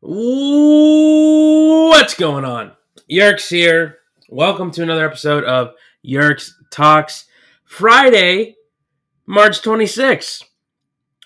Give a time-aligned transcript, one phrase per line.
[0.00, 0.12] What's
[2.14, 2.72] going on?
[3.10, 3.96] Yerks here.
[4.28, 5.72] Welcome to another episode of
[6.06, 7.24] Yerks Talks.
[7.64, 8.56] Friday,
[9.26, 10.44] March 26th,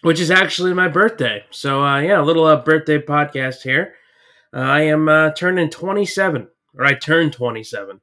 [0.03, 1.43] which is actually my birthday.
[1.51, 3.95] So, uh, yeah, a little uh, birthday podcast here.
[4.55, 6.47] Uh, I am uh, turning 27,
[6.79, 8.01] or I turned 27,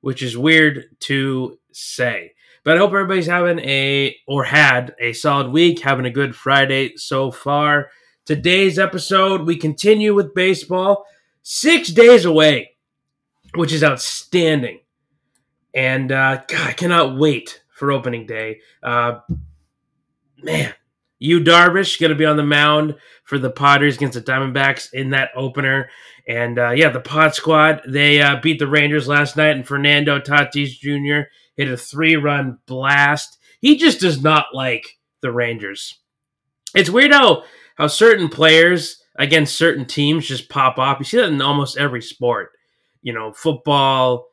[0.00, 2.34] which is weird to say.
[2.62, 6.96] But I hope everybody's having a, or had a solid week, having a good Friday
[6.98, 7.88] so far.
[8.24, 11.04] Today's episode, we continue with baseball.
[11.42, 12.76] Six days away,
[13.54, 14.80] which is outstanding.
[15.74, 18.60] And uh, God, I cannot wait for opening day.
[18.82, 19.18] Uh,
[20.42, 20.72] man,
[21.18, 25.10] Yu Darvish going to be on the mound for the Padres against the Diamondbacks in
[25.10, 25.90] that opener.
[26.26, 30.18] And uh, yeah, the Pod Squad, they uh, beat the Rangers last night, and Fernando
[30.18, 31.28] Tatis Jr.
[31.56, 33.36] hit a three run blast.
[33.60, 36.00] He just does not like the Rangers.
[36.74, 40.98] It's weird how how certain players against certain teams just pop off.
[40.98, 42.50] You see that in almost every sport.
[43.02, 44.26] You know, football.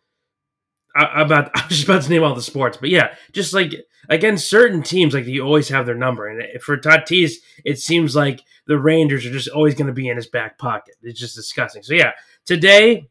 [0.95, 3.73] I, about I was just about to name all the sports, but yeah, just like
[4.09, 6.27] against certain teams, like you always have their number.
[6.27, 10.17] And for Tatis, it seems like the Rangers are just always going to be in
[10.17, 10.95] his back pocket.
[11.01, 11.83] It's just disgusting.
[11.83, 12.11] So yeah,
[12.45, 13.09] today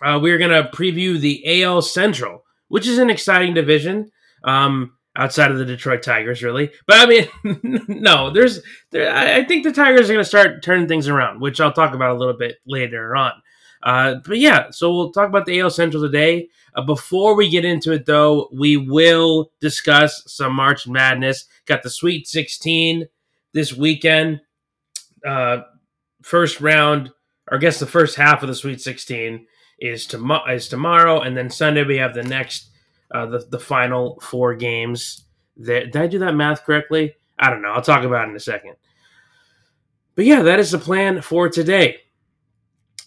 [0.00, 4.10] uh, we're going to preview the AL Central, which is an exciting division.
[4.44, 6.70] Um, outside of the Detroit Tigers, really.
[6.86, 8.60] But I mean, no, there's,
[8.90, 11.94] there, I think the Tigers are going to start turning things around, which I'll talk
[11.94, 13.32] about a little bit later on.
[13.82, 16.48] Uh, but yeah, so we'll talk about the AL Central today.
[16.74, 21.46] Uh, before we get into it, though, we will discuss some March Madness.
[21.66, 23.08] Got the Sweet 16
[23.52, 24.40] this weekend.
[25.26, 25.62] Uh,
[26.22, 27.10] first round,
[27.50, 29.46] or I guess the first half of the Sweet 16
[29.80, 32.70] is, tom- is tomorrow, and then Sunday we have the next
[33.14, 35.24] uh, the the final four games.
[35.60, 37.14] Did I do that math correctly?
[37.38, 37.72] I don't know.
[37.72, 38.76] I'll talk about it in a second.
[40.14, 41.98] But yeah, that is the plan for today.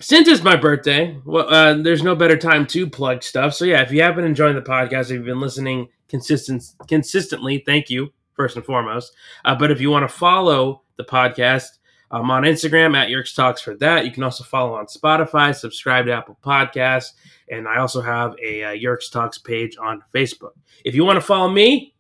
[0.01, 3.53] Since it's my birthday, well, uh, there's no better time to plug stuff.
[3.53, 7.63] So yeah, if you have been enjoying the podcast, if you've been listening consistent consistently,
[7.65, 9.13] thank you first and foremost.
[9.45, 11.77] Uh, but if you want to follow the podcast,
[12.15, 14.05] I'm on Instagram at Yerks Talks for that.
[14.05, 17.11] You can also follow on Spotify, subscribe to Apple Podcasts,
[17.49, 20.51] and I also have a uh, Yerks Talks page on Facebook.
[20.85, 21.93] If you want to follow me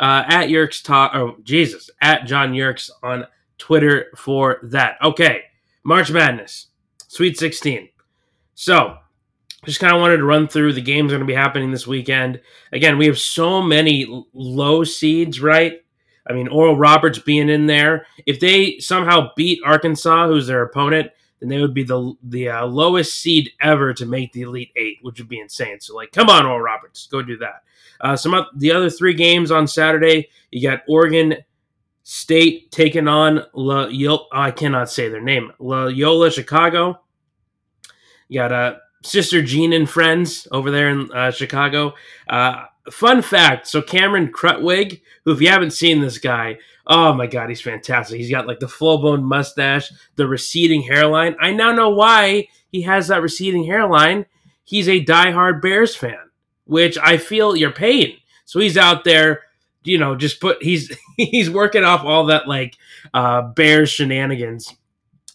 [0.00, 3.26] uh, at Yerks Talk, oh Jesus, at John Yerks on
[3.58, 4.96] Twitter for that.
[5.04, 5.42] Okay,
[5.84, 6.66] March Madness,
[7.06, 7.90] Sweet 16.
[8.56, 8.96] So,
[9.64, 12.40] just kind of wanted to run through the games going to be happening this weekend.
[12.72, 15.80] Again, we have so many low seeds, right?
[16.26, 18.06] I mean, Oral Roberts being in there.
[18.26, 21.10] If they somehow beat Arkansas, who's their opponent,
[21.40, 24.98] then they would be the the uh, lowest seed ever to make the Elite Eight,
[25.02, 25.80] which would be insane.
[25.80, 27.62] So, like, come on, Oral Roberts, go do that.
[28.00, 31.36] Uh, some of the other three games on Saturday, you got Oregon
[32.02, 35.52] State taking on La Yo- I cannot say their name.
[35.58, 37.00] Loyola Chicago.
[38.28, 41.94] You got uh, Sister Jean and friends over there in uh, Chicago.
[42.28, 47.26] Uh, fun fact so Cameron Krutwig, who if you haven't seen this guy, oh my
[47.26, 48.18] god, he's fantastic.
[48.18, 51.36] He's got like the full blown mustache, the receding hairline.
[51.40, 54.26] I now know why he has that receding hairline.
[54.64, 56.30] He's a diehard Bears fan,
[56.64, 58.16] which I feel you're paying.
[58.44, 59.42] So he's out there,
[59.82, 62.76] you know, just put he's he's working off all that like
[63.14, 64.74] uh Bears shenanigans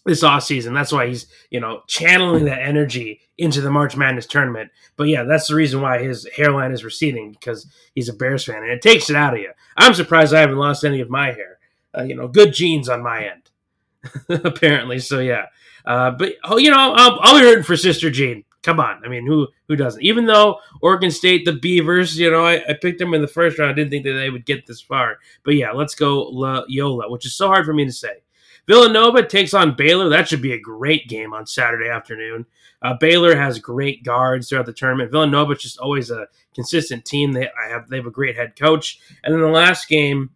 [0.06, 0.72] this off season.
[0.72, 4.70] That's why he's, you know, channeling that energy into the March Madness tournament.
[4.96, 8.62] But yeah, that's the reason why his hairline is receding because he's a Bears fan
[8.62, 9.50] and it takes it out of you.
[9.76, 11.58] I'm surprised I haven't lost any of my hair.
[11.96, 14.98] Uh, you know, good genes on my end, apparently.
[14.98, 15.46] So yeah,
[15.84, 18.44] uh, but oh, you know, I'll, I'll be rooting for Sister Jean.
[18.62, 20.02] Come on, I mean, who who doesn't?
[20.02, 23.58] Even though Oregon State, the Beavers, you know, I, I picked them in the first
[23.58, 23.70] round.
[23.70, 25.18] I didn't think that they would get this far.
[25.42, 28.22] But yeah, let's go La Yola, which is so hard for me to say.
[28.66, 30.08] Villanova takes on Baylor.
[30.08, 32.46] That should be a great game on Saturday afternoon.
[32.82, 35.10] Uh, Baylor has great guards throughout the tournament.
[35.10, 37.32] Villanova is just always a consistent team.
[37.32, 39.00] They have they have a great head coach.
[39.24, 40.30] And then the last game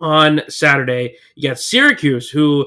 [0.00, 2.66] on Saturday, you got Syracuse, who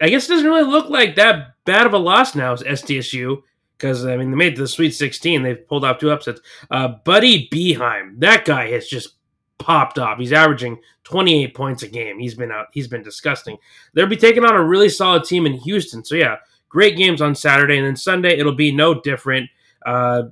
[0.00, 3.42] I guess doesn't really look like that bad of a loss now as SDSU
[3.76, 5.42] because I mean they made the Sweet 16.
[5.42, 6.40] They've pulled off two upsets.
[6.70, 9.16] Uh, Buddy Boeheim, that guy has just
[9.60, 10.18] popped off.
[10.18, 12.18] He's averaging 28 points a game.
[12.18, 12.66] He's been out.
[12.72, 13.58] He's been disgusting.
[13.94, 16.04] They'll be taking on a really solid team in Houston.
[16.04, 16.36] So yeah,
[16.68, 19.48] great games on Saturday and then Sunday it'll be no different.
[19.86, 20.24] Uh,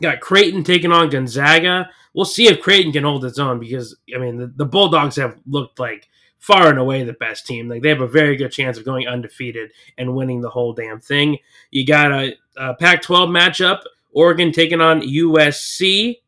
[0.00, 1.90] got Creighton taking on Gonzaga.
[2.14, 5.38] We'll see if Creighton can hold its own because I mean the, the Bulldogs have
[5.46, 6.08] looked like
[6.38, 7.68] far and away the best team.
[7.68, 11.00] Like they have a very good chance of going undefeated and winning the whole damn
[11.00, 11.38] thing.
[11.70, 13.80] You got a, a Pac-12 matchup.
[14.12, 16.18] Oregon taking on USC.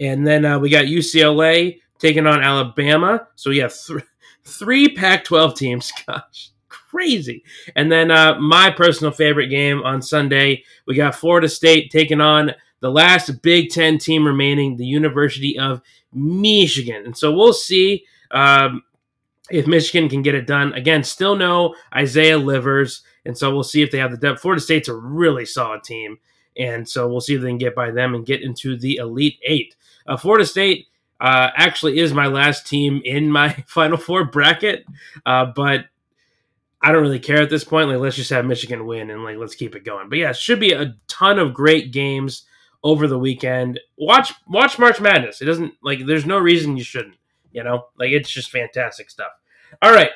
[0.00, 3.28] And then uh, we got UCLA taking on Alabama.
[3.36, 4.02] So we have th-
[4.44, 5.92] three Pac 12 teams.
[6.06, 7.44] Gosh, crazy.
[7.76, 12.52] And then uh, my personal favorite game on Sunday, we got Florida State taking on
[12.80, 15.80] the last Big Ten team remaining, the University of
[16.12, 17.04] Michigan.
[17.06, 18.82] And so we'll see um,
[19.50, 20.72] if Michigan can get it done.
[20.74, 23.02] Again, still no Isaiah Livers.
[23.24, 24.40] And so we'll see if they have the depth.
[24.40, 26.18] Florida State's a really solid team.
[26.56, 29.38] And so we'll see if they can get by them and get into the Elite
[29.44, 29.74] Eight.
[30.06, 30.86] Uh, Florida State
[31.20, 34.84] uh, actually is my last team in my Final Four bracket,
[35.24, 35.86] uh, but
[36.82, 37.88] I don't really care at this point.
[37.88, 40.08] Like, let's just have Michigan win and like let's keep it going.
[40.08, 42.44] But yeah, it should be a ton of great games
[42.82, 43.80] over the weekend.
[43.96, 45.40] Watch watch March Madness.
[45.40, 47.16] It doesn't like there's no reason you shouldn't.
[47.52, 49.32] You know, like it's just fantastic stuff.
[49.80, 50.10] All right,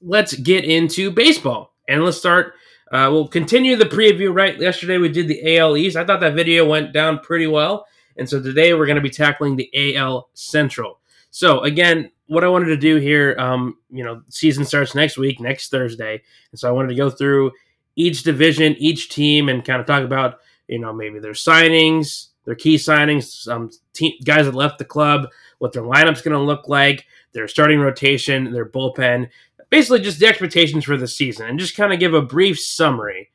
[0.00, 2.54] let's get into baseball and let's start.
[2.92, 4.32] Uh, we'll continue the preview.
[4.32, 5.96] Right, yesterday we did the AL East.
[5.96, 7.86] I thought that video went down pretty well.
[8.16, 11.00] And so today we're going to be tackling the AL Central.
[11.30, 15.40] So again, what I wanted to do here, um, you know, season starts next week,
[15.40, 17.52] next Thursday, and so I wanted to go through
[17.96, 20.38] each division, each team, and kind of talk about,
[20.68, 25.28] you know, maybe their signings, their key signings, some team, guys that left the club,
[25.58, 29.28] what their lineup's going to look like, their starting rotation, their bullpen,
[29.70, 33.30] basically just the expectations for the season, and just kind of give a brief summary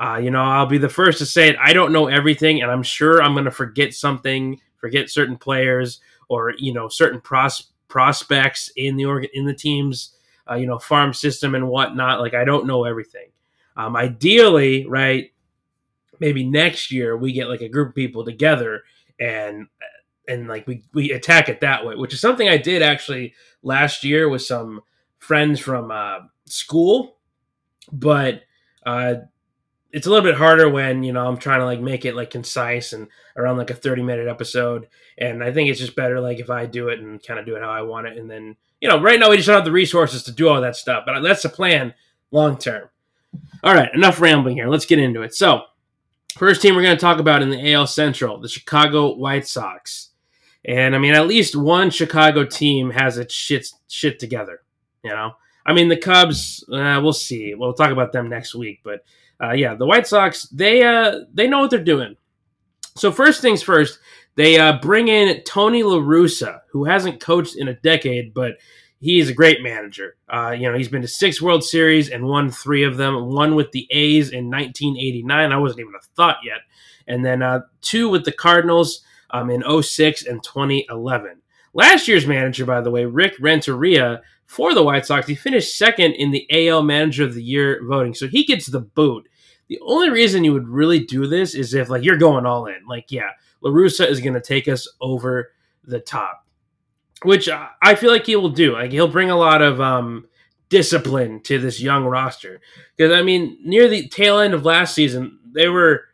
[0.00, 1.56] uh, you know, I'll be the first to say it.
[1.62, 6.00] I don't know everything, and I'm sure I'm going to forget something, forget certain players,
[6.28, 10.16] or you know, certain pros- prospects in the org- in the team's
[10.50, 12.20] uh, you know farm system and whatnot.
[12.20, 13.28] Like I don't know everything.
[13.76, 15.32] Um, ideally, right?
[16.18, 18.84] Maybe next year we get like a group of people together
[19.20, 19.66] and
[20.28, 24.04] and like we we attack it that way, which is something I did actually last
[24.04, 24.82] year with some
[25.18, 27.16] friends from uh, school,
[27.92, 28.42] but.
[28.84, 29.16] Uh,
[29.96, 32.28] it's a little bit harder when you know I'm trying to like make it like
[32.28, 34.88] concise and around like a 30 minute episode.
[35.16, 37.56] And I think it's just better like if I do it and kind of do
[37.56, 38.18] it how I want it.
[38.18, 40.60] And then you know right now we just don't have the resources to do all
[40.60, 41.94] that stuff, but that's the plan
[42.30, 42.90] long term.
[43.64, 44.68] All right, enough rambling here.
[44.68, 45.34] Let's get into it.
[45.34, 45.62] So
[46.36, 50.10] first team we're going to talk about in the AL Central, the Chicago White Sox.
[50.66, 54.60] And I mean, at least one Chicago team has its shit shit together.
[55.02, 55.32] You know,
[55.66, 56.64] I mean, the Cubs.
[56.72, 57.54] Uh, we'll see.
[57.54, 59.00] We'll talk about them next week, but
[59.42, 62.16] uh, yeah, the White Sox they uh, they know what they're doing.
[62.94, 63.98] So first things first,
[64.36, 68.52] they uh, bring in Tony La Russa, who hasn't coached in a decade, but
[69.00, 70.16] he is a great manager.
[70.32, 73.26] Uh, you know, he's been to six World Series and won three of them.
[73.26, 75.52] One with the A's in 1989.
[75.52, 76.60] I wasn't even a thought yet,
[77.06, 81.42] and then uh, two with the Cardinals um, in 06 and 2011.
[81.74, 85.26] Last year's manager, by the way, Rick Renteria, for the White Sox.
[85.26, 88.80] He finished second in the AL Manager of the Year voting, so he gets the
[88.80, 89.28] boot.
[89.68, 92.86] The only reason you would really do this is if like you're going all in.
[92.88, 95.50] Like, yeah, La Russa is going to take us over
[95.84, 96.46] the top,
[97.22, 98.72] which I feel like he will do.
[98.74, 100.26] Like he'll bring a lot of um,
[100.68, 102.60] discipline to this young roster.
[102.96, 106.04] Because I mean, near the tail end of last season, they were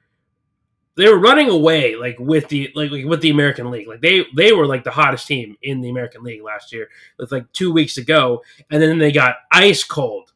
[0.96, 3.88] they were running away like with the like, like, with the American League.
[3.88, 7.32] Like they they were like the hottest team in the American League last year with
[7.32, 10.32] like two weeks to go, and then they got ice cold.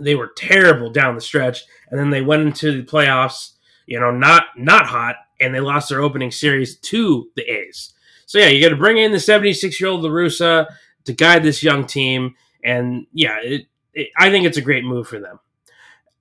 [0.00, 3.52] They were terrible down the stretch, and then they went into the playoffs.
[3.86, 7.92] You know, not not hot, and they lost their opening series to the A's.
[8.26, 10.66] So yeah, you got to bring in the 76 year old La Russa
[11.04, 12.34] to guide this young team,
[12.64, 15.38] and yeah, it, it, I think it's a great move for them.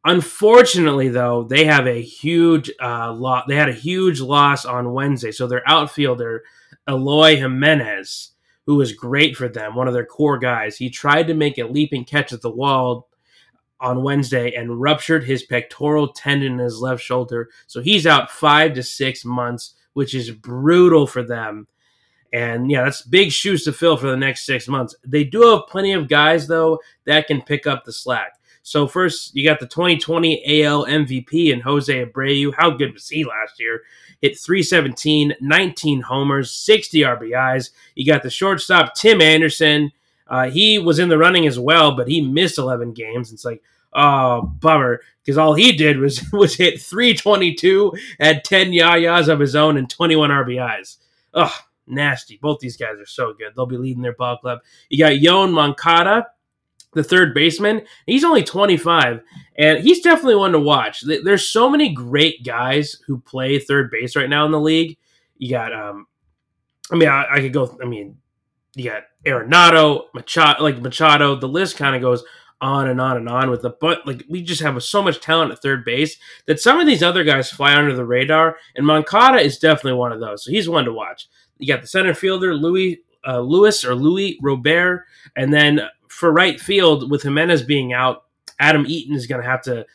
[0.04, 3.42] Unfortunately, though, they have a huge uh.
[3.48, 5.32] They had a huge loss on Wednesday.
[5.32, 6.44] So their outfielder,
[6.90, 8.32] Eloy Jimenez,
[8.66, 11.68] who was great for them, one of their core guys, he tried to make a
[11.68, 13.10] leaping catch at the wall
[13.80, 17.50] on Wednesday and ruptured his pectoral tendon in his left shoulder.
[17.68, 21.68] So he's out five to six months, which is brutal for them.
[22.34, 24.96] And yeah, that's big shoes to fill for the next six months.
[25.04, 28.40] They do have plenty of guys, though, that can pick up the slack.
[28.64, 32.54] So first, you got the 2020 AL MVP and Jose Abreu.
[32.56, 33.82] How good was he last year?
[34.22, 37.72] Hit 317, 19 homers, 60 RBIs.
[37.96, 39.92] You got the shortstop Tim Anderson.
[40.28, 43.34] Uh, he was in the running as well, but he missed 11 games.
[43.34, 43.64] It's like,
[43.94, 49.56] oh, bummer, because all he did was was hit 322, had 10 yayas of his
[49.56, 50.98] own, and 21 RBIs.
[51.34, 51.52] Ugh,
[51.88, 52.38] nasty.
[52.42, 53.54] Both these guys are so good.
[53.56, 54.60] They'll be leading their ball club.
[54.90, 56.28] You got Yoan Moncada
[56.94, 57.82] the third baseman.
[58.06, 59.22] He's only 25,
[59.58, 61.02] and he's definitely one to watch.
[61.02, 64.98] There's so many great guys who play third base right now in the league.
[65.38, 66.08] You got, um,
[66.92, 67.78] I mean, I, I could go.
[67.82, 68.18] I mean,
[68.76, 71.36] you got Arenado, Machado, like Machado.
[71.36, 72.24] The list kind of goes
[72.62, 75.52] on and on and on with the but like we just have so much talent
[75.52, 79.40] at third base that some of these other guys fly under the radar and Moncada
[79.40, 82.54] is definitely one of those so he's one to watch you got the center fielder
[82.54, 85.06] Louis uh, Lewis or Louis Robert
[85.36, 88.26] and then for right field with Jimenez being out,
[88.60, 89.86] Adam Eaton is going to have to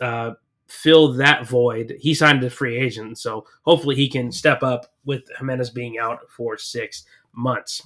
[0.00, 0.34] uh,
[0.68, 1.96] fill that void.
[1.98, 6.20] He signed a free agent, so hopefully he can step up with Jimenez being out
[6.30, 7.82] for six months.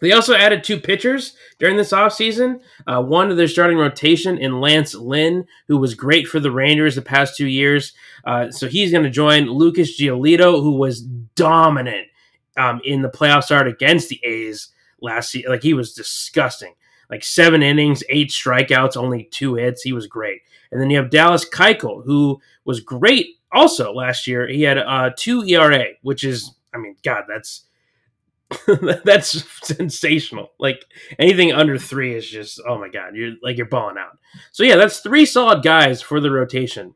[0.00, 2.60] They also added two pitchers during this offseason.
[2.86, 6.96] Uh, one to their starting rotation in Lance Lynn, who was great for the Rangers
[6.96, 7.94] the past two years.
[8.24, 12.08] Uh, so he's going to join Lucas Giolito, who was dominant
[12.58, 14.68] um, in the playoff start against the A's
[15.00, 15.50] last season.
[15.50, 16.74] Like he was disgusting.
[17.10, 19.82] Like seven innings, eight strikeouts, only two hits.
[19.82, 20.42] He was great.
[20.70, 24.46] And then you have Dallas Keuchel, who was great also last year.
[24.48, 27.64] He had uh, two ERA, which is, I mean, God, that's
[29.04, 30.52] that's sensational.
[30.58, 30.84] Like
[31.18, 34.18] anything under three is just, oh my God, you're like you're balling out.
[34.52, 36.94] So yeah, that's three solid guys for the rotation.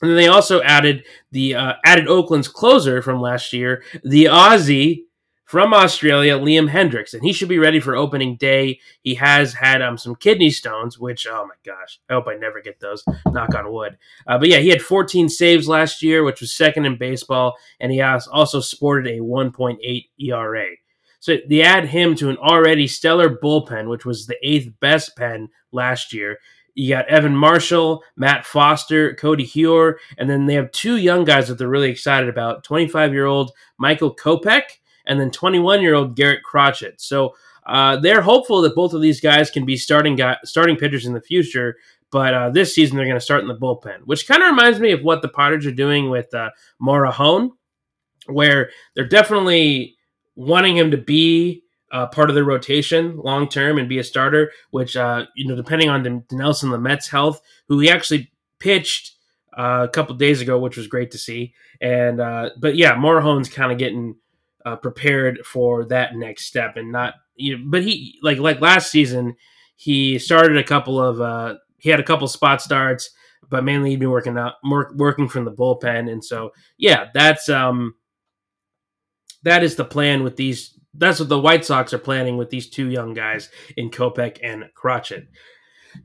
[0.00, 5.04] And then they also added the uh, added Oakland's closer from last year, the Aussie
[5.48, 8.78] from Australia, Liam Hendriks, and he should be ready for opening day.
[9.00, 12.60] He has had um, some kidney stones, which oh my gosh, I hope I never
[12.60, 13.02] get those.
[13.32, 13.96] Knock on wood.
[14.26, 17.90] Uh, but yeah, he had 14 saves last year, which was second in baseball, and
[17.90, 19.78] he also sported a 1.8
[20.20, 20.66] ERA.
[21.18, 25.48] So they add him to an already stellar bullpen, which was the eighth best pen
[25.72, 26.40] last year.
[26.74, 31.48] You got Evan Marshall, Matt Foster, Cody Heuer, and then they have two young guys
[31.48, 34.64] that they're really excited about 25 year old Michael Kopech
[35.08, 36.92] and then 21 year old Garrett Crochet.
[36.98, 37.34] So
[37.66, 41.14] uh, they're hopeful that both of these guys can be starting guy, starting pitchers in
[41.14, 41.76] the future.
[42.10, 44.78] But uh, this season they're going to start in the bullpen, which kind of reminds
[44.80, 46.50] me of what the Padres are doing with uh,
[46.80, 47.50] Morejon,
[48.26, 49.96] where they're definitely
[50.34, 54.50] wanting him to be uh, part of the rotation long term and be a starter.
[54.70, 59.16] Which uh, you know, depending on Nelson Lamet's health, who he actually pitched
[59.58, 61.52] uh, a couple days ago, which was great to see.
[61.80, 64.16] And uh, but yeah, Morejon's kind of getting
[64.64, 68.90] uh, prepared for that next step and not you know, but he like like last
[68.90, 69.36] season
[69.76, 73.10] he started a couple of uh he had a couple spot starts
[73.48, 77.48] but mainly he'd been working out more working from the bullpen and so yeah that's
[77.48, 77.94] um
[79.44, 82.68] that is the plan with these that's what the White Sox are planning with these
[82.68, 85.28] two young guys in Kopech and Crochet.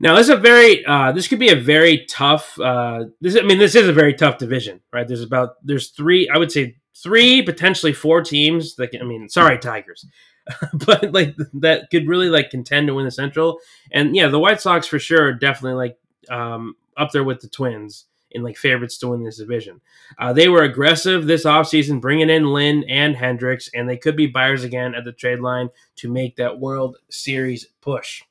[0.00, 2.58] Now, this is a very uh, this could be a very tough.
[2.58, 5.06] Uh, this I mean, this is a very tough division, right?
[5.06, 6.28] There's about there's three.
[6.28, 10.06] I would say three, potentially four teams that can, I mean, sorry, Tigers,
[10.74, 13.58] but like that could really like contend to win the Central.
[13.90, 15.98] And yeah, the White Sox for sure definitely like
[16.30, 19.80] um, up there with the Twins in like favorites to win this division.
[20.18, 24.26] Uh, they were aggressive this offseason, bringing in Lynn and Hendriks, and they could be
[24.26, 28.22] buyers again at the trade line to make that World Series push.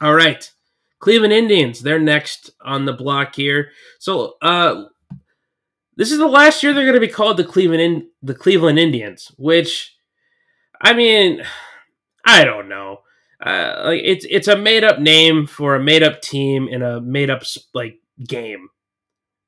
[0.00, 0.50] All right.
[1.00, 3.70] Cleveland Indians, they're next on the block here.
[3.98, 4.84] So, uh,
[5.96, 8.78] this is the last year they're going to be called the Cleveland in, the Cleveland
[8.78, 9.96] Indians, which
[10.80, 11.42] I mean,
[12.24, 13.00] I don't know.
[13.44, 17.00] Uh, like it's it's a made up name for a made up team in a
[17.00, 17.42] made up
[17.74, 18.68] like game.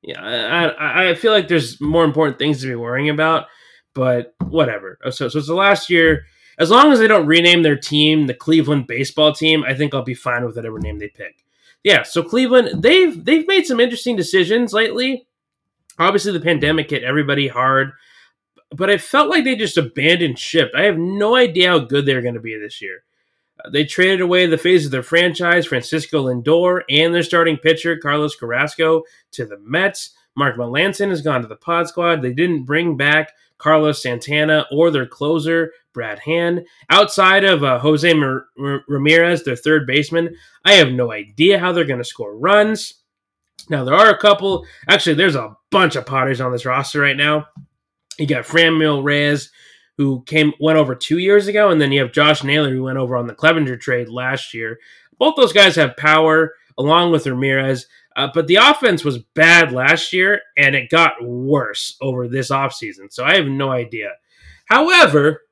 [0.01, 3.47] Yeah, I I feel like there's more important things to be worrying about,
[3.93, 4.99] but whatever.
[5.09, 6.25] So so it's the last year.
[6.59, 10.01] As long as they don't rename their team the Cleveland baseball team, I think I'll
[10.01, 11.45] be fine with whatever name they pick.
[11.83, 15.27] Yeah, so Cleveland, they've they've made some interesting decisions lately
[15.99, 17.91] obviously the pandemic hit everybody hard,
[18.71, 20.71] but I felt like they just abandoned ship.
[20.75, 23.03] I have no idea how good they're going to be this year.
[23.63, 27.97] Uh, they traded away the face of their franchise, Francisco Lindor, and their starting pitcher,
[27.97, 30.15] Carlos Carrasco, to the Mets.
[30.35, 32.21] Mark Melancon has gone to the pod squad.
[32.21, 36.65] They didn't bring back Carlos Santana or their closer, Brad Hand.
[36.91, 38.45] Outside of uh, Jose Mar-
[38.87, 42.93] Ramirez, their third baseman, I have no idea how they're going to score runs.
[43.69, 44.65] Now there are a couple.
[44.87, 47.47] Actually, there's a bunch of Padres on this roster right now.
[48.17, 49.51] You got Franmil Reyes,
[49.97, 52.97] who came went over two years ago, and then you have Josh Naylor, who went
[52.97, 54.79] over on the Clevenger trade last year.
[55.19, 57.87] Both those guys have power, along with Ramirez.
[58.15, 63.11] Uh, but the offense was bad last year, and it got worse over this offseason.
[63.13, 64.13] So I have no idea.
[64.65, 65.43] However,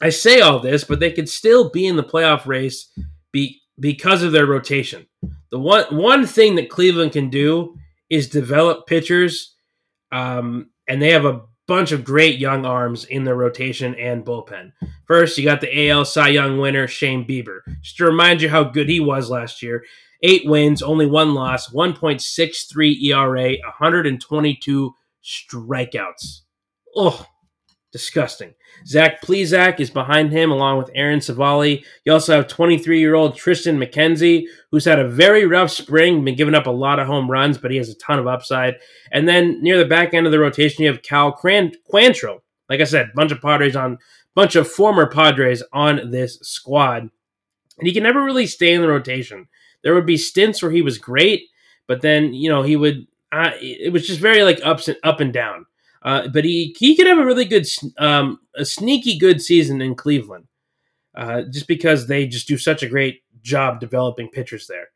[0.00, 2.92] I say all this, but they could still be in the playoff race
[3.32, 5.06] be, because of their rotation.
[5.50, 7.76] The one one thing that Cleveland can do
[8.10, 9.54] is develop pitchers,
[10.12, 14.72] um, and they have a bunch of great young arms in their rotation and bullpen.
[15.06, 17.60] First, you got the AL Cy Young winner Shane Bieber.
[17.82, 19.84] Just to remind you how good he was last year.
[20.22, 26.40] Eight wins, only one loss, 1.63 ERA, 122 strikeouts.
[26.94, 27.26] Oh,
[27.92, 28.54] disgusting.
[28.86, 31.82] Zach Plesac is behind him, along with Aaron Civale.
[32.04, 36.36] You also have 23 year old Triston McKenzie, who's had a very rough spring, been
[36.36, 38.76] giving up a lot of home runs, but he has a ton of upside.
[39.12, 42.40] And then near the back end of the rotation, you have Cal Quantrill.
[42.68, 43.98] Like I said, bunch of Padres on,
[44.34, 47.02] bunch of former Padres on this squad.
[47.78, 49.48] and he can never really stay in the rotation.
[49.82, 51.44] There would be stints where he was great,
[51.86, 53.06] but then you know he would.
[53.32, 55.66] Uh, it was just very like ups and up and down.
[56.06, 57.66] Uh, but he he could have a really good,
[57.98, 60.46] um, a sneaky good season in Cleveland,
[61.16, 64.90] uh, just because they just do such a great job developing pitchers there.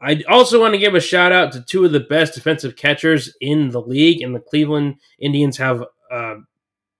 [0.00, 3.34] I also want to give a shout out to two of the best defensive catchers
[3.40, 6.36] in the league, and the Cleveland Indians have, uh,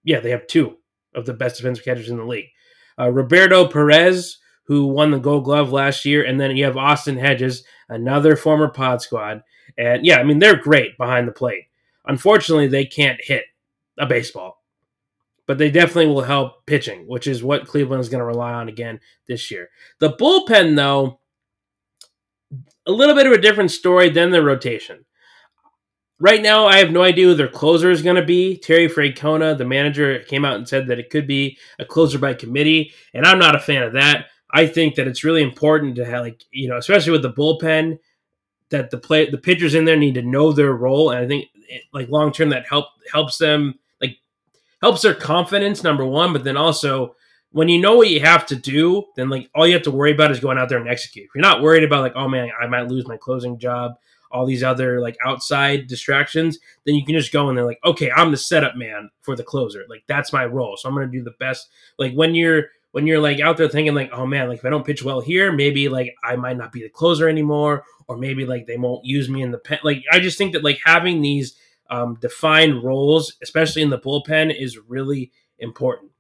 [0.03, 0.79] yeah, they have two
[1.15, 2.49] of the best defensive catchers in the league.
[2.99, 7.17] Uh, Roberto Perez, who won the Gold Glove last year, and then you have Austin
[7.17, 9.43] Hedges, another former Pod Squad,
[9.79, 11.67] and yeah, I mean they're great behind the plate.
[12.06, 13.44] Unfortunately, they can't hit
[13.98, 14.62] a baseball,
[15.46, 18.68] but they definitely will help pitching, which is what Cleveland is going to rely on
[18.68, 19.68] again this year.
[19.98, 21.20] The bullpen, though
[22.86, 25.04] a little bit of a different story than the rotation.
[26.18, 28.56] Right now, I have no idea who their closer is going to be.
[28.56, 32.32] Terry Francona, the manager, came out and said that it could be a closer by
[32.32, 34.26] committee, and I'm not a fan of that.
[34.50, 37.98] I think that it's really important to have, like, you know, especially with the bullpen,
[38.70, 41.46] that the play the pitchers in there need to know their role, and I think,
[41.68, 44.18] it, like, long term, that help helps them, like,
[44.82, 45.82] helps their confidence.
[45.82, 47.16] Number one, but then also
[47.56, 50.12] when you know what you have to do, then like all you have to worry
[50.12, 51.25] about is going out there and execute.
[51.25, 53.92] If you're not worried about like, oh man, I might lose my closing job,
[54.30, 58.11] all these other like outside distractions, then you can just go in there like, okay,
[58.11, 59.87] I'm the setup man for the closer.
[59.88, 60.76] Like that's my role.
[60.76, 61.68] So I'm gonna do the best.
[61.99, 64.68] Like when you're when you're like out there thinking like, oh man, like if I
[64.68, 68.44] don't pitch well here, maybe like I might not be the closer anymore, or maybe
[68.44, 69.78] like they won't use me in the pen.
[69.82, 71.56] Like I just think that like having these
[71.90, 76.12] um, defined roles, especially in the bullpen, is really important.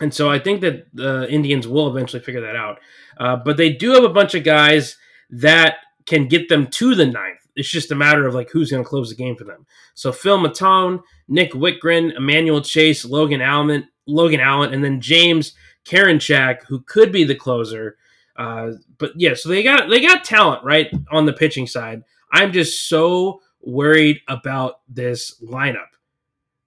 [0.00, 2.78] And so I think that the Indians will eventually figure that out.
[3.16, 4.96] Uh, but they do have a bunch of guys
[5.30, 7.38] that can get them to the ninth.
[7.56, 9.66] It's just a matter of like who's going to close the game for them.
[9.94, 15.54] So Phil Maton, Nick Wittgren, Emmanuel Chase, Logan Allen, Logan Allen, and then James
[15.86, 17.96] Karinchak, who could be the closer.
[18.38, 22.02] Uh, but yeah, so they got they got talent right on the pitching side.
[22.32, 25.88] I'm just so worried about this lineup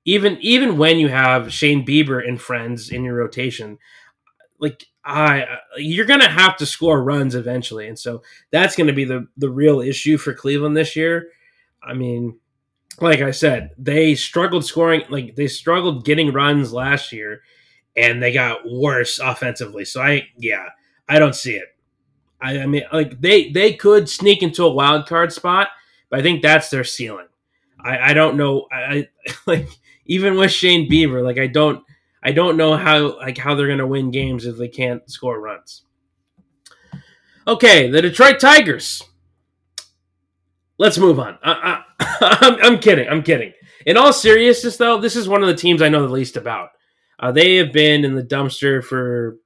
[0.10, 3.78] even even when you have Shane Bieber and friends in your rotation,
[4.60, 5.46] like I
[5.78, 9.82] you're gonna have to score runs eventually, and so that's gonna be the the real
[9.82, 11.30] issue for Cleveland this year.
[11.84, 12.40] I mean,
[13.00, 17.42] like I said, they struggled scoring, like they struggled getting runs last year,
[17.96, 19.86] and they got worse offensively.
[19.86, 20.70] So I yeah,
[21.10, 21.76] I don't see it.
[22.40, 25.70] I, I mean, like they they could sneak into a wild card spot,
[26.10, 27.28] but I think that's their ceiling.
[27.84, 28.68] I, I don't know.
[28.72, 29.08] I, I
[29.46, 29.68] like
[30.06, 31.84] even with Shane Bieber, like I don't
[32.24, 35.84] I don't know how like how they're gonna win games if they can't score runs.
[37.48, 39.02] Okay, the Detroit Tigers.
[40.78, 41.38] Let's move on.
[41.44, 41.84] I,
[42.22, 43.10] am I'm kidding.
[43.10, 43.54] I'm kidding.
[43.86, 46.70] In all seriousness, though, this is one of the teams I know the least about.
[47.20, 49.38] Uh, they have been in the dumpster for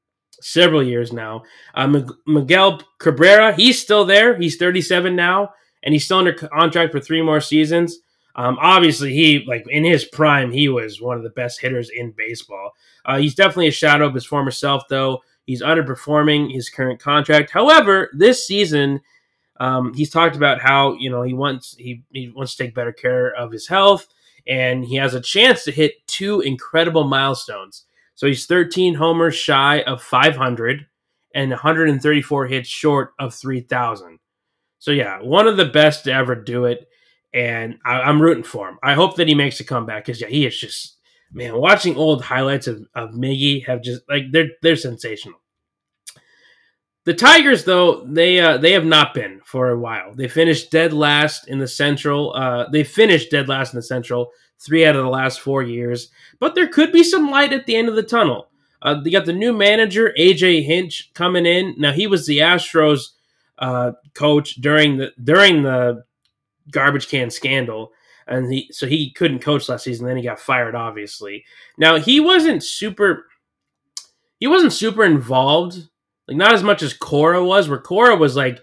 [0.43, 1.43] several years now.
[1.73, 4.37] Uh, Miguel Cabrera, he's still there.
[4.37, 5.53] He's 37 now,
[5.83, 7.99] and he's still under contract for three more seasons.
[8.35, 12.13] Um, obviously, he like in his prime, he was one of the best hitters in
[12.17, 12.71] baseball.
[13.05, 15.21] Uh, he's definitely a shadow of his former self, though.
[15.45, 17.51] He's underperforming his current contract.
[17.51, 19.01] However, this season,
[19.59, 22.93] um, he's talked about how you know he wants he, he wants to take better
[22.93, 24.07] care of his health,
[24.47, 27.85] and he has a chance to hit two incredible milestones.
[28.15, 30.85] So he's 13 homers shy of 500
[31.33, 34.19] and 134 hits short of 3,000.
[34.79, 36.87] So yeah, one of the best to ever do it
[37.33, 38.77] and I, am rooting for him.
[38.83, 40.97] I hope that he makes a comeback because yeah, he is just
[41.31, 41.57] man.
[41.57, 45.39] Watching old highlights of, of Miggy have just like they're they're sensational.
[47.05, 50.13] The Tigers, though, they uh, they have not been for a while.
[50.13, 52.33] They finished dead last in the Central.
[52.33, 56.09] Uh, they finished dead last in the Central three out of the last four years.
[56.39, 58.49] But there could be some light at the end of the tunnel.
[58.81, 61.75] Uh, they got the new manager AJ Hinch coming in.
[61.77, 63.09] Now he was the Astros
[63.59, 66.03] uh, coach during the during the
[66.71, 67.91] garbage can scandal
[68.27, 71.43] and he so he couldn't coach last season then he got fired obviously
[71.77, 73.27] now he wasn't super
[74.39, 75.89] he wasn't super involved
[76.27, 78.59] like not as much as cora was where cora was like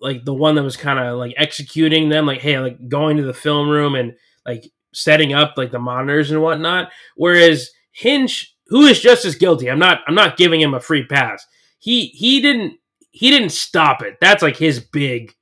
[0.00, 3.22] like the one that was kind of like executing them like hey like going to
[3.22, 4.14] the film room and
[4.46, 6.90] like setting up like the monitors and whatnot.
[7.16, 11.06] Whereas hinch who is just as guilty i'm not i'm not giving him a free
[11.06, 11.46] pass.
[11.78, 12.74] He he didn't
[13.10, 14.18] he didn't stop it.
[14.20, 15.34] That's like his big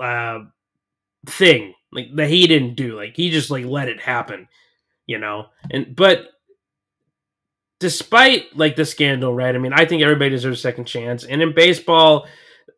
[0.00, 0.40] uh
[1.26, 2.96] thing like that he didn't do.
[2.96, 4.48] Like he just like let it happen
[5.06, 5.46] you know?
[5.70, 6.28] And but
[7.78, 9.54] despite like the scandal right?
[9.54, 11.24] I mean i think everybody deserves a second chance.
[11.24, 12.26] And in baseball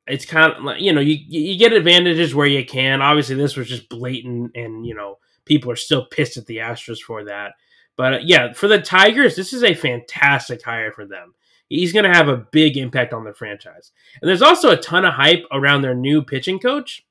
[0.07, 3.03] it's kind of like you know you you get advantages where you can.
[3.03, 7.01] Obviously this was just blatant and you know people are still pissed at the astros
[7.01, 7.53] for that.
[7.97, 11.35] But uh, yeah for the tigers this is a fantastic hire for them.
[11.69, 13.93] He's going to have a big impact on the franchise.
[14.21, 17.05] And there's also a ton of hype around their new pitching coach,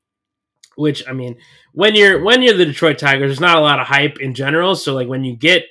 [0.76, 1.38] which I mean,
[1.74, 4.76] when you're when you're the Detroit Tigers, there's not a lot of hype in general.
[4.76, 5.66] So like when you get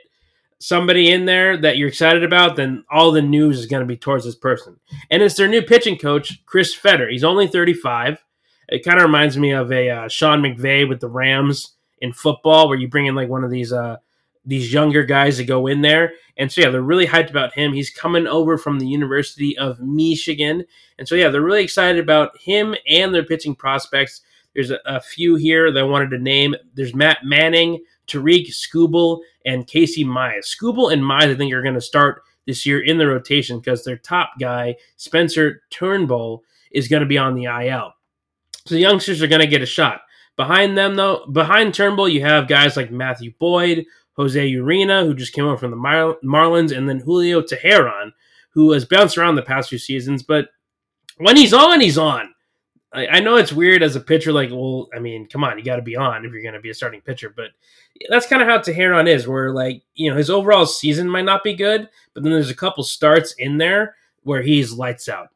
[0.58, 3.96] somebody in there that you're excited about, then all the news is going to be
[3.96, 4.78] towards this person.
[5.10, 7.08] And it's their new pitching coach, Chris Fetter.
[7.08, 8.24] He's only 35.
[8.68, 12.68] It kind of reminds me of a uh, Sean McVay with the Rams in football,
[12.68, 13.96] where you bring in like one of these uh,
[14.44, 16.12] these younger guys to go in there.
[16.36, 17.72] And so yeah, they're really hyped about him.
[17.72, 20.64] He's coming over from the University of Michigan,
[20.98, 24.22] and so yeah, they're really excited about him and their pitching prospects.
[24.54, 26.54] There's a, a few here that I wanted to name.
[26.74, 30.44] There's Matt Manning, Tarik Skubal, and Casey Mize.
[30.44, 33.84] Skubal and Mize, I think, are going to start this year in the rotation because
[33.84, 37.92] their top guy, Spencer Turnbull, is going to be on the IL.
[38.66, 40.02] So the youngsters are going to get a shot.
[40.36, 45.32] Behind them, though, behind Turnbull, you have guys like Matthew Boyd, Jose Urena, who just
[45.32, 48.12] came over from the Mar- Marlins, and then Julio Teheran,
[48.50, 50.22] who has bounced around the past few seasons.
[50.22, 50.48] But
[51.18, 52.34] when he's on, he's on.
[52.92, 55.64] I, I know it's weird as a pitcher, like, well, I mean, come on, you
[55.64, 57.32] got to be on if you're going to be a starting pitcher.
[57.34, 57.50] But
[58.08, 61.44] that's kind of how Teheran is, where, like, you know, his overall season might not
[61.44, 65.28] be good, but then there's a couple starts in there where he's lights out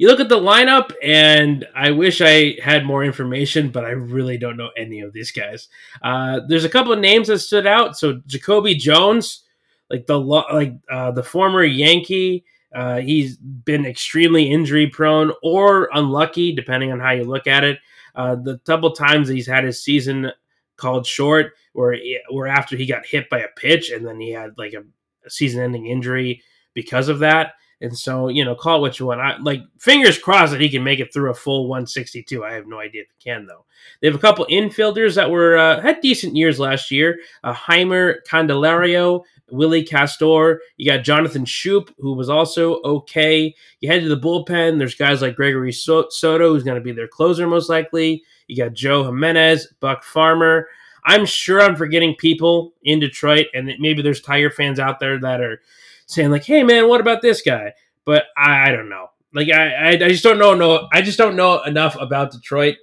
[0.00, 4.38] you look at the lineup, and I wish I had more information, but I really
[4.38, 5.68] don't know any of these guys.
[6.00, 7.98] Uh, there's a couple of names that stood out.
[7.98, 9.42] So Jacoby Jones,
[9.90, 16.54] like the like uh, the former Yankee, uh, he's been extremely injury prone or unlucky,
[16.54, 17.78] depending on how you look at it.
[18.14, 20.30] Uh, the couple times he's had his season
[20.76, 21.96] called short, where
[22.30, 24.82] where after he got hit by a pitch, and then he had like a,
[25.26, 26.42] a season-ending injury
[26.74, 27.54] because of that.
[27.82, 29.20] And so, you know, call it what you want.
[29.20, 32.44] I like fingers crossed that he can make it through a full 162.
[32.44, 33.64] I have no idea if he can though.
[34.00, 37.20] They have a couple infielders that were uh, had decent years last year.
[37.42, 40.58] Uh, Jeimer Candelario, Willi Castro.
[40.76, 43.54] You got Jonathan Schoop, who was also okay.
[43.80, 44.78] You head to the bullpen.
[44.78, 48.22] There's guys like Gregory Soto, who's going to be their closer most likely.
[48.46, 50.68] You got Joe Jimenez, Buck Farmer.
[51.04, 55.40] I'm sure I'm forgetting people in Detroit, and maybe there's Tiger fans out there that
[55.40, 55.62] are
[56.10, 57.72] saying like, "Hey, man, what about this guy?"
[58.04, 59.08] But I, I don't know.
[59.32, 60.54] Like I, I, I just don't know.
[60.54, 62.76] No, I just don't know enough about Detroit.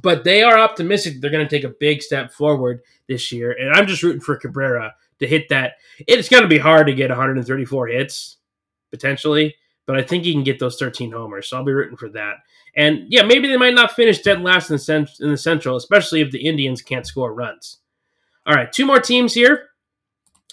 [0.00, 3.72] But they are optimistic they're going to take a big step forward this year, and
[3.72, 5.74] I'm just rooting for Cabrera to hit that.
[6.06, 8.36] It's going to be hard to get 134 hits
[8.90, 11.48] potentially, but I think he can get those 13 homers.
[11.48, 12.36] So I'll be rooting for that.
[12.76, 15.76] And yeah, maybe they might not finish dead last in the, cent- in the Central,
[15.76, 17.78] especially if the Indians can't score runs.
[18.46, 19.67] All right, two more teams here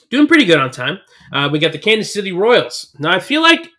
[0.09, 0.99] doing pretty good on time.
[1.31, 2.95] Uh, we got the Kansas City Royals.
[2.99, 3.69] Now, I feel like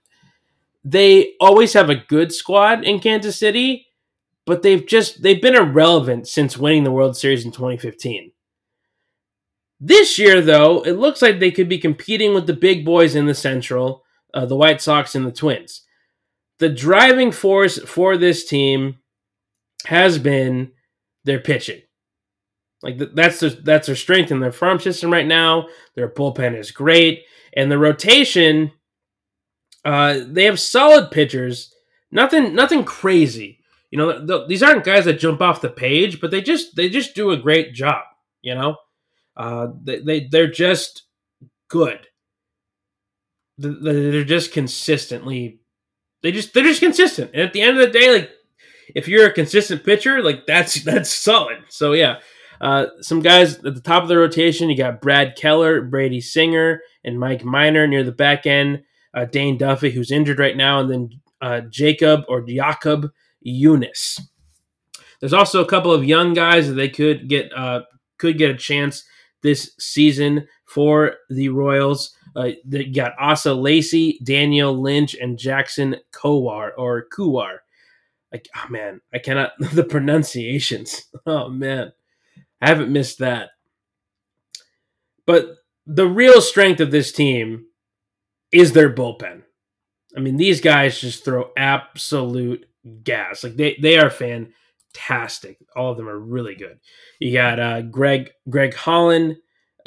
[0.85, 3.87] they always have a good squad in Kansas City,
[4.45, 8.33] but they've just they've been irrelevant since winning the World Series in 2015.
[9.81, 13.27] This year, though, it looks like they could be competing with the big boys in
[13.27, 15.83] the Central, uh, the White Sox and the Twins.
[16.59, 18.99] The driving force for this team
[19.85, 20.73] has been
[21.25, 21.83] their pitching.
[22.83, 25.69] Like that's their, that's their strength in their farm system right now.
[25.95, 28.73] Their bullpen is great, and the rotation.
[29.85, 31.73] Uh, they have solid pitchers.
[32.11, 33.61] Nothing, nothing crazy.
[33.91, 36.89] You know, th- these aren't guys that jump off the page, but they just they
[36.89, 38.03] just do a great job.
[38.43, 38.77] You know,
[39.37, 41.05] uh, they, they they're just
[41.69, 42.07] good.
[43.59, 45.61] They're just consistently.
[46.23, 48.31] They just they're just consistent, and at the end of the day, like
[48.95, 51.59] if you're a consistent pitcher, like that's that's solid.
[51.69, 52.19] So yeah,
[52.61, 56.81] uh, some guys at the top of the rotation, you got Brad Keller, Brady Singer,
[57.05, 58.83] and Mike Minor near the back end.
[59.15, 63.11] Uh, Dane Duffy, who's injured right now, and then uh, Jacob or Jakob
[63.47, 64.21] Junis.
[65.21, 67.83] There's also a couple of young guys that they could get uh,
[68.19, 69.05] could get a chance
[69.43, 72.15] this season for the Royals.
[72.35, 77.59] Uh, they got Asa Lacy, Daniel Lynch, and Jackson Kowar or Kuwar.
[78.31, 81.07] Like, oh man, I cannot the pronunciations.
[81.25, 81.93] Oh man.
[82.61, 83.51] I haven't missed that.
[85.27, 87.67] But the real strength of this team
[88.53, 89.43] is their bullpen.
[90.17, 92.67] I mean, these guys just throw absolute
[93.03, 93.45] gas.
[93.45, 95.59] Like they they are fantastic.
[95.75, 96.79] All of them are really good.
[97.21, 99.37] You got uh, Greg Greg Holland,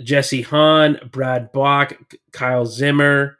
[0.03, 1.93] Jesse Hahn, Brad Bach,
[2.31, 3.38] Kyle Zimmer,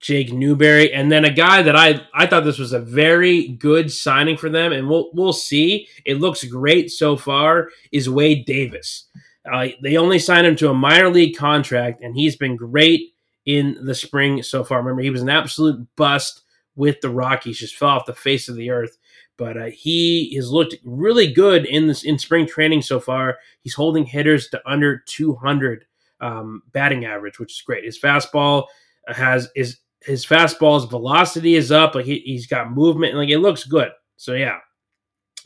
[0.00, 3.90] Jake Newberry, and then a guy that I I thought this was a very good
[3.92, 5.88] signing for them, and we'll we'll see.
[6.04, 7.70] It looks great so far.
[7.90, 9.06] Is Wade Davis?
[9.50, 13.12] Uh, they only signed him to a minor league contract, and he's been great
[13.46, 14.78] in the spring so far.
[14.78, 16.42] Remember, he was an absolute bust
[16.76, 18.98] with the Rockies, just fell off the face of the earth.
[19.36, 23.38] But uh, he has looked really good in this in spring training so far.
[23.62, 25.86] He's holding hitters to under 200
[26.20, 27.84] um, batting average, which is great.
[27.84, 28.66] His fastball
[29.06, 31.94] has is his fastball's velocity is up.
[31.94, 33.14] Like he, he's got movement.
[33.14, 33.90] Like it looks good.
[34.16, 34.58] So yeah,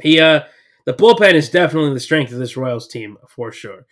[0.01, 0.43] he uh
[0.85, 3.87] the bullpen is definitely the strength of this Royals team for sure.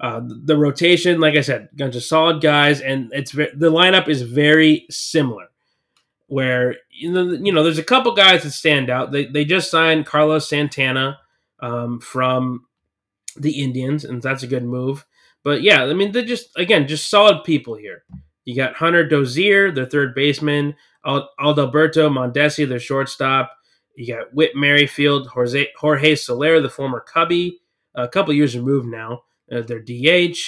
[0.00, 4.22] Uh, the rotation, like I said, bunch of solid guys, and it's the lineup is
[4.22, 5.46] very similar.
[6.26, 9.12] Where you know, you know, there's a couple guys that stand out.
[9.12, 11.20] They they just signed Carlos Santana
[11.60, 12.66] um, from
[13.36, 15.06] the Indians, and that's a good move.
[15.44, 18.02] But yeah, I mean, they're just again just solid people here.
[18.44, 20.74] You got Hunter Dozier, the third baseman,
[21.04, 23.52] Adalberto Mondesi, the shortstop.
[23.96, 27.60] You got Whit Merrifield, Jorge, Jorge Soler, the former Cubby,
[27.94, 30.38] a couple years removed now uh, their DH.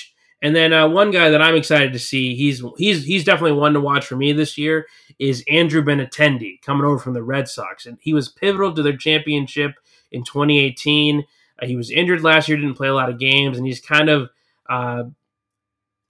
[0.42, 3.72] And then uh, one guy that I'm excited to see, he's he's he's definitely one
[3.72, 4.86] to watch for me this year,
[5.18, 8.96] is Andrew Benintendi coming over from the Red Sox, and he was pivotal to their
[8.96, 9.72] championship
[10.12, 11.24] in 2018.
[11.62, 14.10] Uh, he was injured last year, didn't play a lot of games, and he's kind
[14.10, 14.28] of
[14.68, 15.04] uh,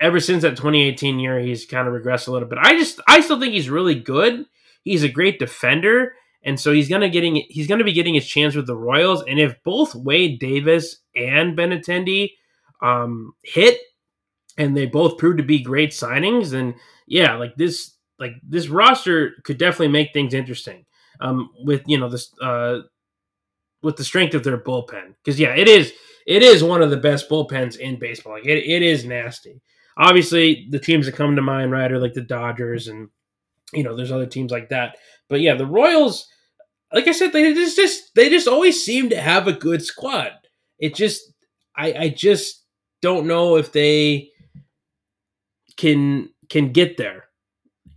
[0.01, 2.59] ever since that 2018 year, he's kind of regressed a little bit.
[2.61, 4.47] I just I still think he's really good.
[4.83, 8.55] He's a great defender, and so he's gonna getting he's gonna be getting his chance
[8.55, 9.23] with the Royals.
[9.23, 12.33] And if both Wade Davis and Benintendi
[12.83, 13.81] um, hit,
[14.59, 16.53] and they both proved to be great signings.
[16.53, 16.75] And
[17.07, 20.85] yeah, like this, like this roster could definitely make things interesting.
[21.21, 22.81] Um, with you know this, uh,
[23.83, 25.93] with the strength of their bullpen, because yeah, it is
[26.27, 28.35] it is one of the best bullpens in baseball.
[28.35, 29.63] Like it, it is nasty.
[29.97, 33.09] Obviously, the teams that come to mind, right, are like the Dodgers, and
[33.73, 34.97] you know, there's other teams like that.
[35.29, 36.27] But yeah, the Royals,
[36.93, 40.33] like I said, they just, just they just always seem to have a good squad.
[40.79, 41.33] It just,
[41.77, 42.65] I, I just
[43.01, 44.31] don't know if they
[45.77, 47.25] can can get there.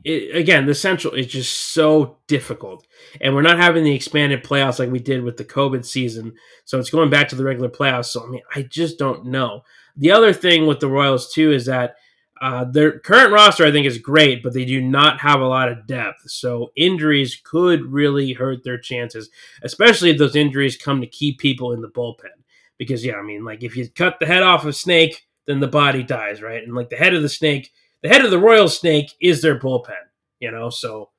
[0.03, 2.85] It, again, the Central is just so difficult,
[3.19, 6.33] and we're not having the expanded playoffs like we did with the COVID season.
[6.65, 8.05] So it's going back to the regular playoffs.
[8.05, 9.63] So I mean, I just don't know.
[9.97, 11.95] The other thing with the Royals too is that
[12.39, 15.69] uh, their current roster, I think, is great, but they do not have a lot
[15.69, 16.29] of depth.
[16.29, 19.29] So injuries could really hurt their chances,
[19.63, 22.37] especially if those injuries come to key people in the bullpen
[22.77, 25.59] because yeah, I mean, like if you cut the head off of a snake, then
[25.59, 26.63] the body dies, right?
[26.63, 27.71] And like the head of the snake,
[28.03, 29.93] the head of the royal snake is their bullpen,
[30.39, 30.69] you know.
[30.69, 31.09] So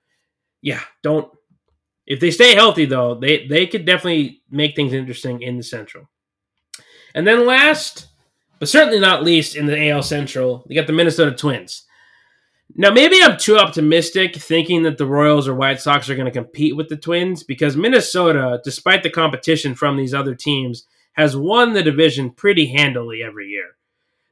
[0.63, 1.31] yeah, don't.
[2.07, 6.09] If they stay healthy, though, they they could definitely make things interesting in the Central.
[7.15, 8.07] And then last,
[8.59, 11.85] but certainly not least, in the AL Central, you got the Minnesota Twins.
[12.75, 16.31] Now, maybe I'm too optimistic thinking that the Royals or White Sox are going to
[16.31, 21.73] compete with the Twins because Minnesota, despite the competition from these other teams, has won
[21.73, 23.77] the division pretty handily every year.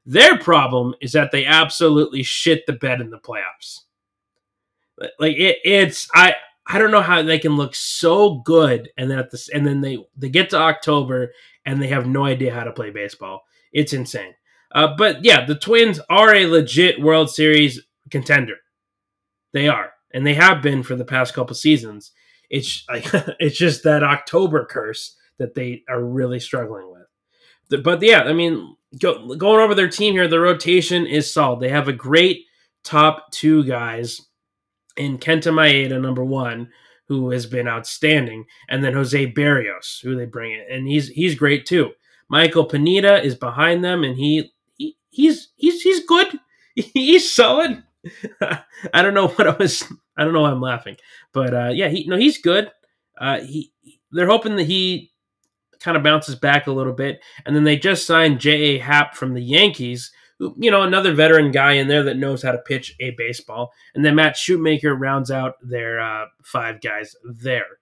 [0.05, 3.81] Their problem is that they absolutely shit the bed in the playoffs.
[5.19, 6.37] Like it, it's I
[6.67, 9.99] I don't know how they can look so good and then at and then they
[10.17, 11.33] they get to October
[11.67, 13.43] and they have no idea how to play baseball.
[13.77, 14.33] It's insane.
[14.75, 18.57] Uh, but yeah, the Twins are a legit World Series contender.
[19.53, 22.13] They are, and they have been for the past couple seasons.
[22.49, 22.85] It's
[23.39, 27.85] it's just that October curse that they are really struggling with.
[27.85, 31.61] But yeah, I mean, go, going over their team here, the rotation is solid.
[31.61, 32.45] They have a great
[32.83, 34.23] top two guys
[34.97, 36.71] in Kenta Maeda, number one,
[37.09, 41.35] who has been outstanding, and then Jose Berrios, who they bring in, and he's he's
[41.35, 41.91] great too.
[42.29, 46.29] Michael Pineda is behind them, and he, he he's he's he's good.
[46.93, 47.83] He's solid.
[48.43, 49.83] I don't know what I was.
[50.15, 50.97] I don't know why I'm laughing,
[51.33, 52.71] but uh, yeah, he no, he's good.
[53.19, 53.73] Uh, he
[54.13, 55.11] they're hoping that he
[55.81, 57.21] kind of bounces back a little bit.
[57.45, 58.79] And then they just signed J.A.
[58.79, 62.53] Happ from the Yankees, who, you know, another veteran guy in there that knows how
[62.53, 63.73] to pitch a baseball.
[63.95, 67.79] And then Matt Shoemaker rounds out their uh, five guys there.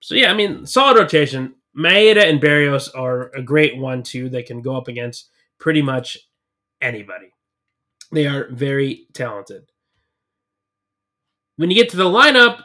[0.00, 1.54] So, yeah, I mean, solid rotation.
[1.76, 4.28] Maeda and Berrios are a great one, too.
[4.28, 6.18] They can go up against pretty much
[6.80, 7.32] anybody.
[8.12, 9.64] They are very talented.
[11.56, 12.62] When you get to the lineup,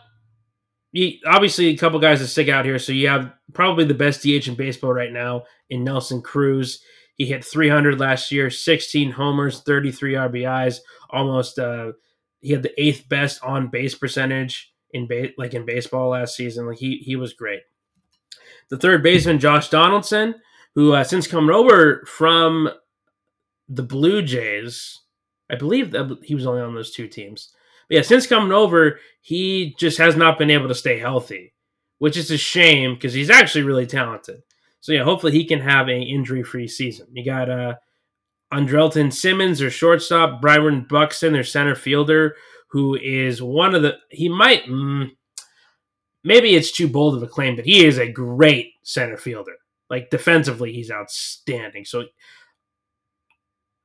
[0.92, 2.80] you, obviously a couple guys that stick out here.
[2.80, 6.82] So you have probably the best DH in baseball right now in Nelson Cruz.
[7.16, 11.60] He hit 300 last year, 16 homers, 33 RBIs, almost.
[11.60, 11.92] Uh,
[12.40, 16.68] he had the eighth best on base percentage in ba- like in baseball last season.
[16.68, 17.62] Like he he was great.
[18.70, 20.36] The third baseman Josh Donaldson,
[20.74, 22.70] who uh, since coming over from
[23.70, 25.02] the Blue Jays,
[25.50, 27.52] I believe that he was only on those two teams.
[27.88, 31.54] But yeah, since coming over, he just has not been able to stay healthy,
[32.00, 34.42] which is a shame because he's actually really talented.
[34.80, 37.08] So yeah, hopefully he can have a injury-free season.
[37.14, 37.76] You got uh
[38.54, 42.36] Andrelton Simmons, their shortstop, Byron Buxton, their center fielder,
[42.70, 45.12] who is one of the he might mm,
[46.26, 49.54] maybe it's too bold of a claim, but he is a great center fielder.
[49.90, 51.86] Like defensively, he's outstanding.
[51.86, 52.06] So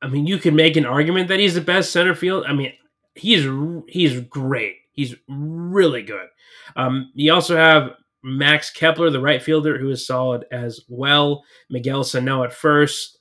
[0.03, 2.45] I mean, you could make an argument that he's the best center field.
[2.49, 2.73] I mean,
[3.15, 3.47] he's
[3.87, 4.77] he's great.
[4.93, 6.29] He's really good.
[6.75, 11.45] Um, you also have Max Kepler, the right fielder, who is solid as well.
[11.69, 13.19] Miguel Sano at first.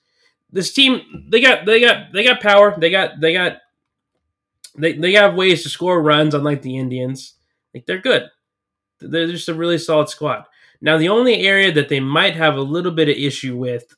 [0.51, 2.75] This team, they got, they got, they got power.
[2.77, 3.57] They got, they got,
[4.77, 7.35] they they have ways to score runs, unlike the Indians.
[7.73, 8.29] Like they're good.
[8.99, 10.45] They're just a really solid squad.
[10.81, 13.95] Now, the only area that they might have a little bit of issue with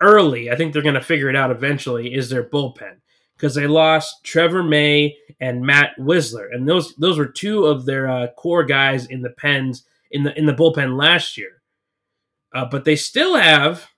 [0.00, 2.96] early, I think they're going to figure it out eventually, is their bullpen
[3.36, 8.08] because they lost Trevor May and Matt Wisler, and those those were two of their
[8.08, 11.62] uh, core guys in the pens in the in the bullpen last year.
[12.54, 13.88] Uh, but they still have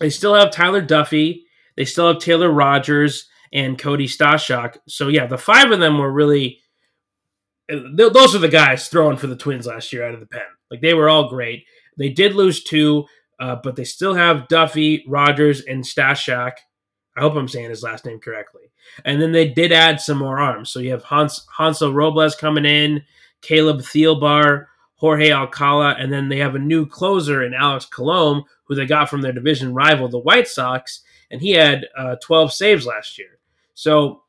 [0.00, 1.42] they still have Tyler Duffey,
[1.76, 4.78] they still have Taylor Rogers and Cody Stashak.
[4.88, 6.60] So yeah, the five of them were really
[7.68, 10.42] those are the guys throwing for the Twins last year out of the pen.
[10.70, 11.64] Like they were all great.
[11.98, 13.06] They did lose two,
[13.40, 16.52] uh, but they still have Duffey, Rogers, and Stashak.
[17.16, 18.70] I hope I'm saying his last name correctly.
[19.04, 20.70] And then they did add some more arms.
[20.70, 23.02] So you have Hans Hansel Robles coming in,
[23.40, 28.74] Caleb Thielbar, Jorge Alcala, and then they have a new closer in Alex Colome, who
[28.74, 32.86] they got from their division rival, the White Sox, and he had uh, 12 saves
[32.86, 33.38] last year.
[33.74, 34.22] So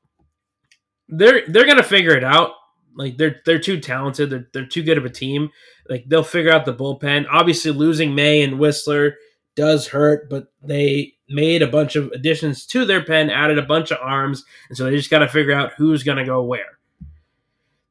[1.08, 2.52] they're they're gonna figure it out.
[2.98, 4.30] Like they're they're too talented.
[4.30, 5.52] They're they're too good of a team.
[5.88, 7.26] Like they'll figure out the bullpen.
[7.32, 9.14] Obviously, losing May and Wisler
[9.56, 13.92] does hurt, but they made a bunch of additions to their pen, added a bunch
[13.92, 16.78] of arms, and so they just got to figure out who's going to go where.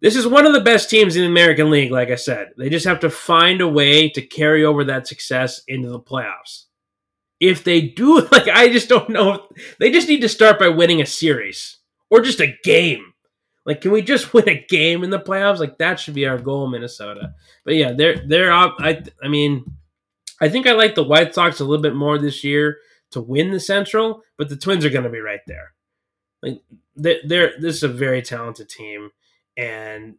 [0.01, 2.51] This is one of the best teams in the American League, like I said.
[2.57, 6.65] They just have to find a way to carry over that success into the playoffs.
[7.41, 9.49] If they do, like, I just don't know.
[9.81, 11.79] They just need to start by winning a series
[12.11, 13.15] or just a game.
[13.67, 15.59] Like, can we just win a game in the playoffs?
[15.59, 17.35] Like, that should be our goal, Minnesota.
[17.65, 18.77] But yeah, they're they're up.
[18.79, 19.65] I I mean,
[20.41, 22.79] I think I like the White Sox a little bit more this year
[23.11, 25.75] to win the Central, but the Twins are going to be right there.
[26.43, 26.63] Like,
[26.95, 29.11] they're, they're this is a very talented team,
[29.57, 30.15] and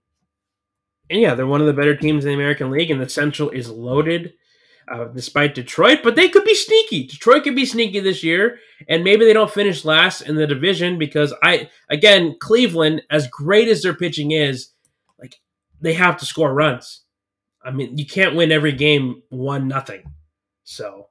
[1.10, 3.49] and yeah, they're one of the better teams in the American League, and the Central
[3.49, 4.33] is loaded
[4.88, 7.08] uh, despite Detroit, but they could be sneaky.
[7.08, 10.97] Detroit could be sneaky this year, and maybe they don't finish last in the division
[10.97, 14.69] because I, again, Cleveland, as great as their pitching is,
[15.19, 15.36] like
[15.82, 17.02] they have to score runs.
[17.63, 20.04] I mean, you can't win every game one nothing.
[20.63, 21.10] So,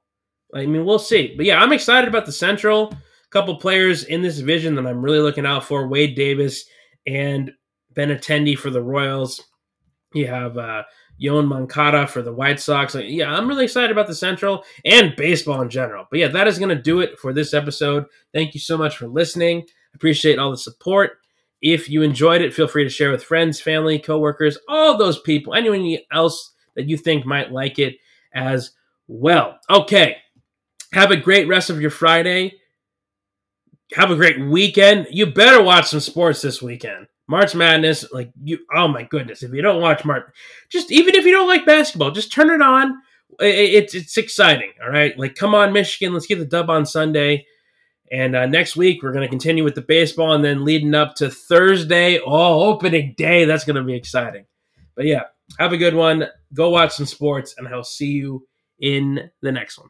[0.53, 1.35] I mean, we'll see.
[1.35, 2.91] But yeah, I'm excited about the Central.
[2.91, 6.65] A couple players in this division that I'm really looking out for: Wade Davis
[7.05, 7.51] and
[7.93, 9.43] Benintendi for the Royals.
[10.13, 10.83] You have uh,
[11.21, 12.95] Yoan Moncada for the White Sox.
[12.95, 16.05] Yeah, I'm really excited about the Central and baseball in general.
[16.09, 18.05] But yeah, that is going to do it for this episode.
[18.33, 19.65] Thank you so much for listening.
[19.95, 21.17] Appreciate all the support.
[21.61, 25.55] If you enjoyed it, feel free to share with friends, family, coworkers, all those people,
[25.55, 27.95] anyone else that you think might like it
[28.33, 28.71] as
[29.07, 29.57] well.
[29.69, 30.17] Okay.
[30.93, 32.53] Have a great rest of your Friday.
[33.93, 35.07] Have a great weekend.
[35.09, 37.07] You better watch some sports this weekend.
[37.27, 39.43] March Madness, like you, oh my goodness!
[39.43, 40.25] If you don't watch March,
[40.69, 42.95] just even if you don't like basketball, just turn it on.
[43.39, 44.71] It's it's exciting.
[44.81, 47.45] All right, like come on, Michigan, let's get the dub on Sunday.
[48.09, 51.15] And uh, next week we're going to continue with the baseball, and then leading up
[51.15, 54.45] to Thursday, oh, opening day, that's going to be exciting.
[54.95, 55.23] But yeah,
[55.59, 56.27] have a good one.
[56.53, 58.47] Go watch some sports, and I'll see you
[58.79, 59.89] in the next one.